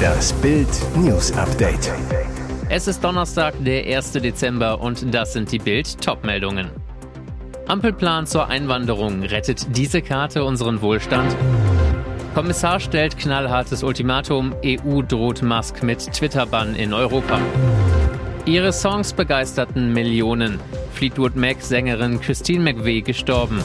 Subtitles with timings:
[0.00, 1.92] Das Bild News Update.
[2.68, 4.12] Es ist Donnerstag, der 1.
[4.12, 6.70] Dezember und das sind die Bild Topmeldungen.
[7.66, 11.34] Ampelplan zur Einwanderung rettet diese Karte unseren Wohlstand?
[12.34, 17.38] Kommissar stellt knallhartes Ultimatum, EU droht Musk mit Twitter-Bann in Europa.
[18.46, 20.58] Ihre Songs begeisterten Millionen.
[20.94, 23.62] Fleetwood Mac-Sängerin Christine McVie gestorben.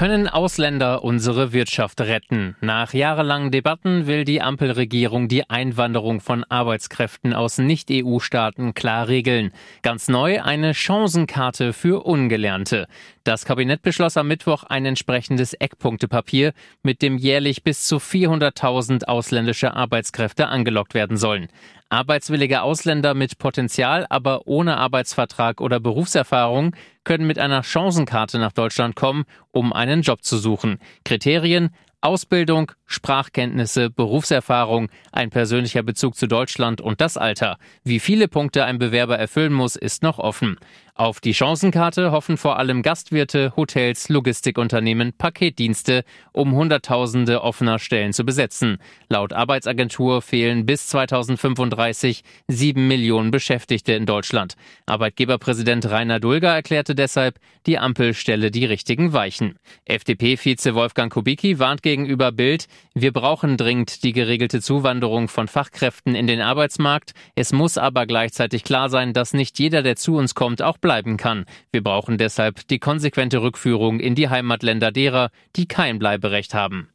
[0.00, 2.56] Können Ausländer unsere Wirtschaft retten?
[2.62, 9.52] Nach jahrelangen Debatten will die Ampelregierung die Einwanderung von Arbeitskräften aus Nicht-EU-Staaten klar regeln.
[9.82, 12.86] Ganz neu eine Chancenkarte für Ungelernte.
[13.24, 19.74] Das Kabinett beschloss am Mittwoch ein entsprechendes Eckpunktepapier, mit dem jährlich bis zu 400.000 ausländische
[19.74, 21.48] Arbeitskräfte angelockt werden sollen.
[21.90, 28.94] Arbeitswillige Ausländer mit Potenzial, aber ohne Arbeitsvertrag oder Berufserfahrung können mit einer Chancenkarte nach Deutschland
[28.94, 30.78] kommen, um einen Job zu suchen.
[31.04, 31.70] Kriterien
[32.02, 37.58] Ausbildung, Sprachkenntnisse, Berufserfahrung, ein persönlicher Bezug zu Deutschland und das Alter.
[37.84, 40.56] Wie viele Punkte ein Bewerber erfüllen muss, ist noch offen.
[41.00, 48.22] Auf die Chancenkarte hoffen vor allem Gastwirte, Hotels, Logistikunternehmen, Paketdienste, um Hunderttausende offener Stellen zu
[48.22, 48.76] besetzen.
[49.08, 54.56] Laut Arbeitsagentur fehlen bis 2035 sieben Millionen Beschäftigte in Deutschland.
[54.84, 59.58] Arbeitgeberpräsident Rainer Dulger erklärte deshalb, die Ampel stelle die richtigen Weichen.
[59.86, 66.26] FDP-Vize Wolfgang Kubicki warnt gegenüber Bild, wir brauchen dringend die geregelte Zuwanderung von Fachkräften in
[66.26, 67.12] den Arbeitsmarkt.
[67.36, 71.16] Es muss aber gleichzeitig klar sein, dass nicht jeder, der zu uns kommt, auch bleiben
[71.16, 71.44] kann.
[71.70, 76.88] Wir brauchen deshalb die konsequente Rückführung in die Heimatländer derer, die kein Bleiberecht haben.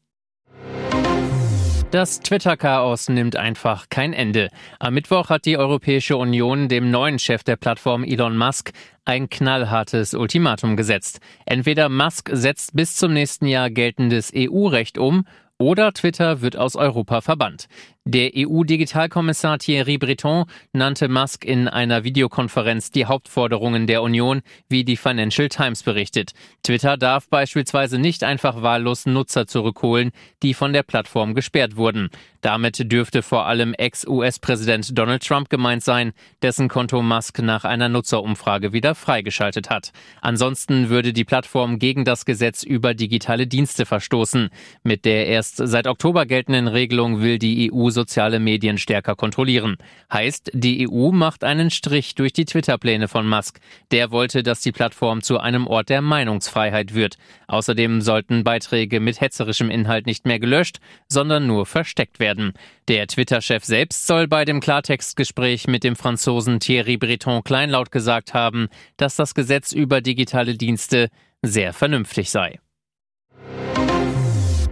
[1.92, 4.50] Das Twitter-Chaos nimmt einfach kein Ende.
[4.80, 8.74] Am Mittwoch hat die Europäische Union dem neuen Chef der Plattform Elon Musk
[9.06, 11.22] ein knallhartes Ultimatum gesetzt.
[11.46, 15.26] Entweder Musk setzt bis zum nächsten Jahr geltendes EU-Recht um
[15.58, 17.68] oder Twitter wird aus Europa verbannt.
[18.08, 24.96] Der EU-Digitalkommissar Thierry Breton nannte Musk in einer Videokonferenz die Hauptforderungen der Union, wie die
[24.96, 26.34] Financial Times berichtet.
[26.62, 30.12] Twitter darf beispielsweise nicht einfach wahllos Nutzer zurückholen,
[30.44, 32.10] die von der Plattform gesperrt wurden.
[32.42, 38.72] Damit dürfte vor allem Ex-US-Präsident Donald Trump gemeint sein, dessen Konto Musk nach einer Nutzerumfrage
[38.72, 39.94] wieder freigeschaltet hat.
[40.22, 44.50] Ansonsten würde die Plattform gegen das Gesetz über digitale Dienste verstoßen.
[44.84, 49.78] Mit der erst seit Oktober geltenden Regelung will die EU soziale Medien stärker kontrollieren.
[50.12, 53.60] Heißt, die EU macht einen Strich durch die Twitter-Pläne von Musk.
[53.92, 57.18] Der wollte, dass die Plattform zu einem Ort der Meinungsfreiheit wird.
[57.48, 62.54] Außerdem sollten Beiträge mit hetzerischem Inhalt nicht mehr gelöscht, sondern nur versteckt werden.
[62.88, 68.68] Der Twitter-Chef selbst soll bei dem Klartextgespräch mit dem Franzosen Thierry Breton kleinlaut gesagt haben,
[68.98, 71.10] dass das Gesetz über digitale Dienste
[71.44, 72.60] sehr vernünftig sei.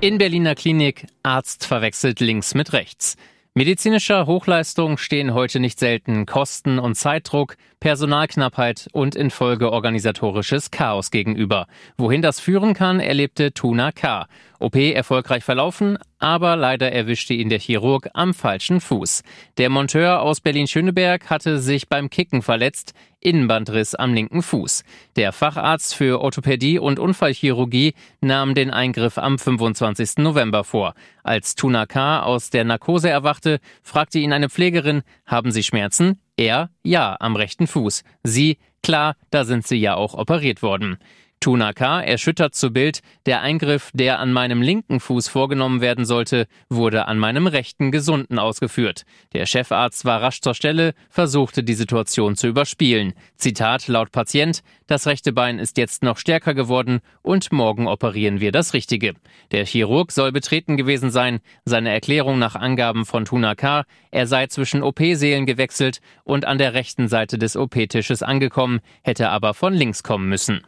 [0.03, 3.15] In Berliner Klinik Arzt verwechselt links mit rechts.
[3.53, 11.67] Medizinischer Hochleistung stehen heute nicht selten Kosten und Zeitdruck, Personalknappheit und infolge organisatorisches Chaos gegenüber.
[11.95, 14.27] Wohin das führen kann, erlebte Tuna K.
[14.59, 19.23] OP erfolgreich verlaufen, aber leider erwischte ihn der Chirurg am falschen Fuß.
[19.57, 24.83] Der Monteur aus Berlin-Schöneberg hatte sich beim Kicken verletzt, Innenbandriss am linken Fuß.
[25.15, 30.17] Der Facharzt für Orthopädie und Unfallchirurgie nahm den Eingriff am 25.
[30.17, 30.93] November vor.
[31.23, 32.21] Als Tuna K.
[32.21, 36.19] aus der Narkose erwachte, fragte ihn eine Pflegerin, haben Sie Schmerzen?
[36.35, 38.03] Er, ja, am rechten Fuß.
[38.23, 40.97] Sie, klar, da sind Sie ja auch operiert worden.
[41.43, 47.09] Tunaka erschüttert zu Bild, der Eingriff, der an meinem linken Fuß vorgenommen werden sollte, wurde
[47.09, 49.03] an meinem rechten gesunden ausgeführt.
[49.33, 53.11] Der Chefarzt war rasch zur Stelle, versuchte die Situation zu überspielen.
[53.35, 58.53] Zitat laut Patient, das rechte Bein ist jetzt noch stärker geworden und morgen operieren wir
[58.53, 59.13] das Richtige.
[59.51, 61.41] Der Chirurg soll betreten gewesen sein.
[61.65, 67.09] Seine Erklärung nach Angaben von Tunaka, er sei zwischen OP-Seelen gewechselt und an der rechten
[67.09, 70.61] Seite des OP-Tisches angekommen, hätte aber von links kommen müssen.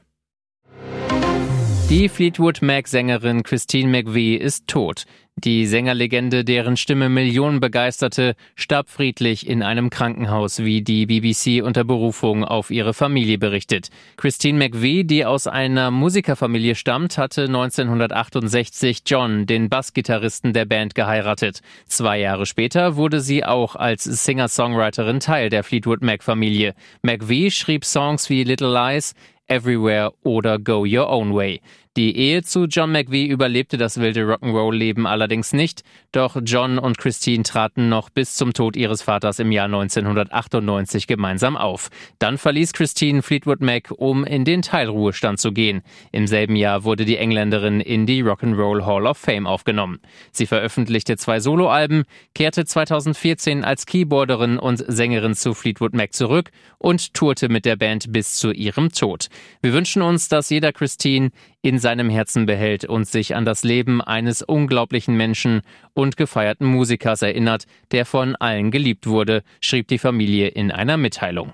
[1.88, 5.05] Die Fleetwood Mac-Sängerin Christine McVie ist tot.
[5.37, 11.84] Die Sängerlegende, deren Stimme Millionen begeisterte, starb friedlich in einem Krankenhaus, wie die BBC unter
[11.84, 13.90] Berufung auf ihre Familie berichtet.
[14.16, 21.61] Christine McVie, die aus einer Musikerfamilie stammt, hatte 1968 John, den Bassgitarristen der Band, geheiratet.
[21.85, 26.73] Zwei Jahre später wurde sie auch als Singer-Songwriterin Teil der Fleetwood Mac-Familie.
[27.03, 29.14] McVie schrieb Songs wie Little Lies,
[29.47, 31.62] Everywhere oder Go Your Own Way.
[31.97, 37.44] Die Ehe zu John McVie überlebte das wilde Rock'n'Roll-Leben allerdings nicht, doch John und Christine
[37.44, 41.90] traten noch bis zum Tod ihres Vaters im Jahr 1998 gemeinsam auf.
[42.20, 45.84] Dann verließ Christine Fleetwood Mac, um in den Teilruhestand zu gehen.
[46.12, 50.00] Im selben Jahr wurde die Engländerin in die Rock'n'Roll Hall of Fame aufgenommen.
[50.34, 52.03] Sie veröffentlichte zwei Soloalben,
[52.34, 58.12] kehrte 2014 als Keyboarderin und Sängerin zu Fleetwood Mac zurück und tourte mit der Band
[58.12, 59.28] bis zu ihrem Tod.
[59.62, 61.32] Wir wünschen uns, dass jeder Christine
[61.66, 65.62] in seinem Herzen behält und sich an das Leben eines unglaublichen Menschen
[65.94, 71.53] und gefeierten Musikers erinnert, der von allen geliebt wurde, schrieb die Familie in einer Mitteilung.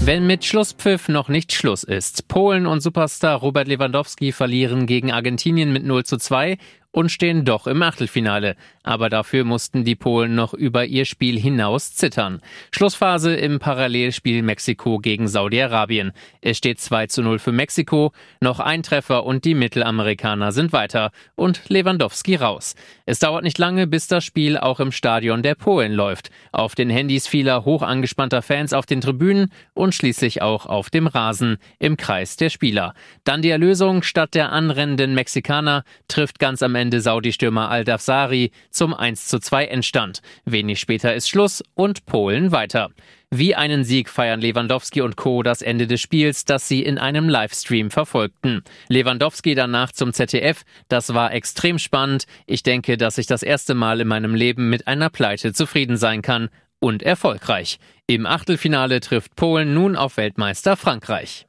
[0.00, 2.28] Wenn mit Schlusspfiff noch nicht Schluss ist.
[2.28, 6.56] Polen und Superstar Robert Lewandowski verlieren gegen Argentinien mit 0 zu 2
[6.90, 8.56] und stehen doch im Achtelfinale.
[8.82, 12.40] Aber dafür mussten die Polen noch über ihr Spiel hinaus zittern.
[12.72, 16.12] Schlussphase im Parallelspiel Mexiko gegen Saudi-Arabien.
[16.40, 21.10] Es steht 2 zu 0 für Mexiko, noch ein Treffer und die Mittelamerikaner sind weiter
[21.34, 22.74] und Lewandowski raus.
[23.04, 26.30] Es dauert nicht lange, bis das Spiel auch im Stadion der Polen läuft.
[26.52, 31.06] Auf den Handys vieler hoch angespannter Fans auf den Tribünen und schließlich auch auf dem
[31.06, 32.94] Rasen im Kreis der Spieler.
[33.24, 39.28] Dann die Erlösung statt der anrennenden Mexikaner trifft ganz am Ende Saudi-Stürmer Al-Dafsari zum 1
[39.28, 40.22] zu 2 Endstand.
[40.46, 42.90] Wenig später ist Schluss und Polen weiter.
[43.30, 45.42] Wie einen Sieg feiern Lewandowski und Co.
[45.42, 48.62] das Ende des Spiels, das sie in einem Livestream verfolgten.
[48.88, 50.62] Lewandowski danach zum ZDF.
[50.88, 52.24] Das war extrem spannend.
[52.46, 56.22] Ich denke, dass ich das erste Mal in meinem Leben mit einer Pleite zufrieden sein
[56.22, 56.48] kann.
[56.80, 57.80] Und erfolgreich.
[58.06, 61.46] Im Achtelfinale trifft Polen nun auf Weltmeister Frankreich.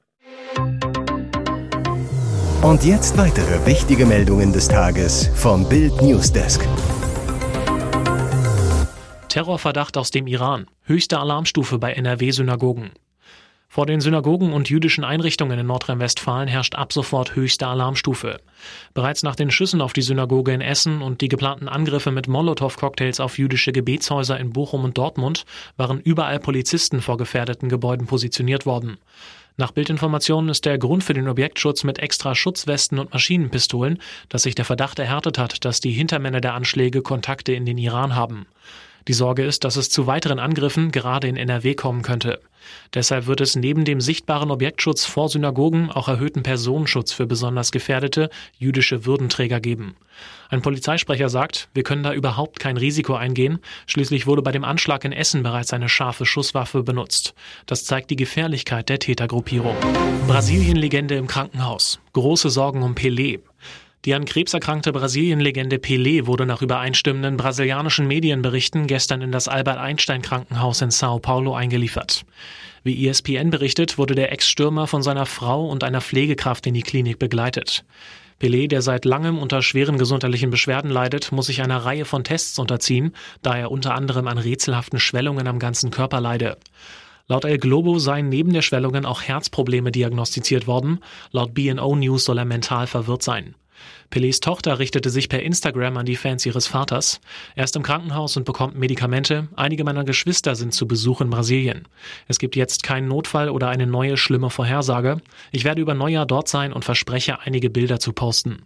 [2.61, 6.67] Und jetzt weitere wichtige Meldungen des Tages vom Bild Newsdesk.
[9.29, 10.67] Terrorverdacht aus dem Iran.
[10.83, 12.91] Höchste Alarmstufe bei NRW-Synagogen.
[13.71, 18.39] Vor den Synagogen und jüdischen Einrichtungen in Nordrhein-Westfalen herrscht ab sofort höchste Alarmstufe.
[18.95, 23.19] Bereits nach den Schüssen auf die Synagoge in Essen und die geplanten Angriffe mit Molotow-Cocktails
[23.19, 25.45] auf jüdische Gebetshäuser in Bochum und Dortmund
[25.77, 28.97] waren überall Polizisten vor gefährdeten Gebäuden positioniert worden.
[29.55, 33.99] Nach Bildinformationen ist der Grund für den Objektschutz mit extra Schutzwesten und Maschinenpistolen,
[34.29, 38.15] dass sich der Verdacht erhärtet hat, dass die Hintermänner der Anschläge Kontakte in den Iran
[38.15, 38.47] haben.
[39.07, 42.39] Die Sorge ist, dass es zu weiteren Angriffen gerade in NRW kommen könnte.
[42.93, 48.29] Deshalb wird es neben dem sichtbaren Objektschutz vor Synagogen auch erhöhten Personenschutz für besonders gefährdete
[48.57, 49.95] jüdische Würdenträger geben.
[50.49, 53.59] Ein Polizeisprecher sagt, wir können da überhaupt kein Risiko eingehen.
[53.85, 57.33] Schließlich wurde bei dem Anschlag in Essen bereits eine scharfe Schusswaffe benutzt.
[57.65, 59.75] Das zeigt die Gefährlichkeit der Tätergruppierung.
[60.27, 61.99] Brasilien-Legende im Krankenhaus.
[62.13, 63.39] Große Sorgen um Pelé.
[64.05, 70.81] Die an Krebs erkrankte Brasilien-Legende Pelé wurde nach übereinstimmenden brasilianischen Medienberichten gestern in das Albert-Einstein-Krankenhaus
[70.81, 72.23] in Sao Paulo eingeliefert.
[72.83, 77.19] Wie ESPN berichtet, wurde der Ex-Stürmer von seiner Frau und einer Pflegekraft in die Klinik
[77.19, 77.83] begleitet.
[78.39, 82.57] Pelé, der seit langem unter schweren gesundheitlichen Beschwerden leidet, muss sich einer Reihe von Tests
[82.57, 86.57] unterziehen, da er unter anderem an rätselhaften Schwellungen am ganzen Körper leide.
[87.27, 90.99] Laut El Globo seien neben der Schwellungen auch Herzprobleme diagnostiziert worden.
[91.31, 93.55] Laut BNO News soll er mental verwirrt sein.
[94.11, 97.21] Pelés Tochter richtete sich per Instagram an die Fans ihres Vaters.
[97.55, 99.47] Er ist im Krankenhaus und bekommt Medikamente.
[99.55, 101.87] Einige meiner Geschwister sind zu Besuch in Brasilien.
[102.27, 105.21] Es gibt jetzt keinen Notfall oder eine neue schlimme Vorhersage.
[105.51, 108.63] Ich werde über Neujahr dort sein und verspreche, einige Bilder zu posten.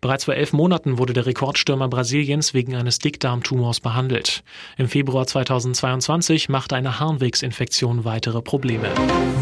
[0.00, 4.44] Bereits vor elf Monaten wurde der Rekordstürmer Brasiliens wegen eines Dickdarmtumors behandelt.
[4.76, 8.90] Im Februar 2022 machte eine Harnwegsinfektion weitere Probleme.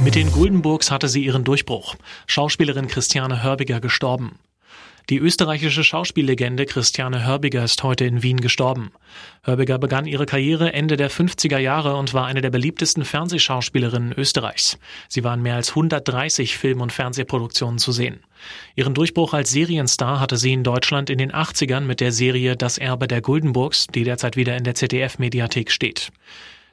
[0.05, 1.97] Mit den Guldenburgs hatte sie ihren Durchbruch.
[2.29, 4.39] Schauspielerin Christiane Hörbiger gestorben.
[5.11, 8.93] Die österreichische Schauspiellegende Christiane Hörbiger ist heute in Wien gestorben.
[9.43, 14.79] Hörbiger begann ihre Karriere Ende der 50er Jahre und war eine der beliebtesten Fernsehschauspielerinnen Österreichs.
[15.09, 18.21] Sie war in mehr als 130 Film- und Fernsehproduktionen zu sehen.
[18.77, 22.79] Ihren Durchbruch als Serienstar hatte sie in Deutschland in den 80ern mit der Serie Das
[22.79, 26.13] Erbe der Guldenburgs, die derzeit wieder in der ZDF-Mediathek steht.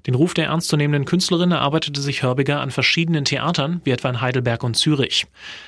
[0.07, 4.63] Den Ruf der ernstzunehmenden Künstlerin erarbeitete sich Hörbiger an verschiedenen Theatern, wie etwa in Heidelberg
[4.63, 5.27] und Zürich.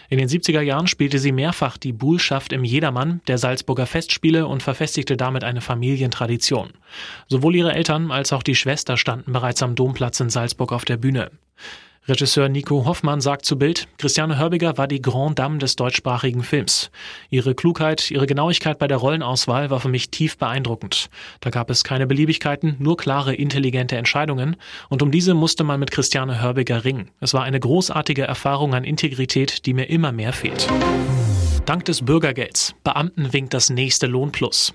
[0.10, 4.64] In den 70er Jahren spielte sie mehrfach die Buhlschaft im Jedermann der Salzburger Festspiele und
[4.64, 6.72] verfestigte damit eine Familientradition.
[7.28, 10.98] Sowohl ihre Eltern als auch die Schwester standen bereits am Domplatz in Salzburg auf der
[10.98, 11.32] Bühne.
[12.08, 16.90] Regisseur Nico Hoffmann sagt zu Bild, Christiane Hörbiger war die Grand Dame des deutschsprachigen Films.
[17.30, 21.12] Ihre Klugheit, ihre Genauigkeit bei der Rollenauswahl war für mich tief beeindruckend.
[21.42, 24.56] Da gab es keine Beliebigkeiten, nur klare, intelligente Entscheidungen.
[24.90, 27.12] Und um diese musste man mit Christiane Hörbiger ringen.
[27.20, 30.68] Es war eine großartige Erfahrung an Integrität, die mir immer mehr fehlt.
[31.68, 32.74] Dank des Bürgergelds.
[32.84, 34.74] Beamten winkt das nächste Lohnplus.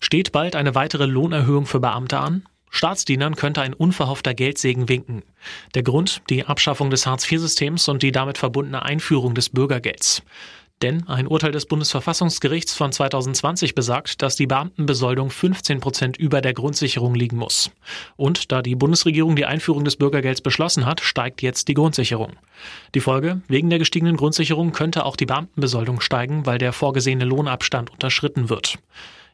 [0.00, 2.42] Steht bald eine weitere Lohnerhöhung für Beamte an?
[2.70, 5.22] Staatsdienern könnte ein unverhoffter Geldsegen winken.
[5.74, 10.22] Der Grund die Abschaffung des Hartz-IV-Systems und die damit verbundene Einführung des Bürgergelds.
[10.82, 16.52] Denn ein Urteil des Bundesverfassungsgerichts von 2020 besagt, dass die Beamtenbesoldung 15 Prozent über der
[16.52, 17.70] Grundsicherung liegen muss.
[18.16, 22.32] Und da die Bundesregierung die Einführung des Bürgergelds beschlossen hat, steigt jetzt die Grundsicherung.
[22.94, 27.90] Die Folge, wegen der gestiegenen Grundsicherung könnte auch die Beamtenbesoldung steigen, weil der vorgesehene Lohnabstand
[27.90, 28.78] unterschritten wird.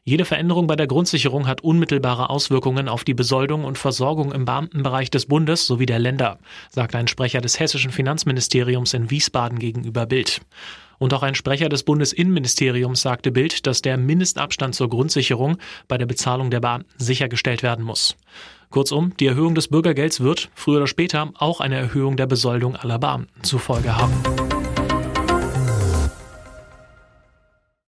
[0.05, 5.09] Jede Veränderung bei der Grundsicherung hat unmittelbare Auswirkungen auf die Besoldung und Versorgung im Beamtenbereich
[5.09, 10.41] des Bundes sowie der Länder, sagt ein Sprecher des hessischen Finanzministeriums in Wiesbaden gegenüber Bild.
[10.99, 15.57] Und auch ein Sprecher des Bundesinnenministeriums sagte Bild, dass der Mindestabstand zur Grundsicherung
[15.87, 18.17] bei der Bezahlung der Beamten sichergestellt werden muss.
[18.71, 22.99] Kurzum, die Erhöhung des Bürgergelds wird, früher oder später, auch eine Erhöhung der Besoldung aller
[22.99, 24.13] Beamten zur Folge haben.